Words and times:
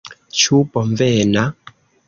Ĉu 0.43 0.61
bonvena? 0.77 1.47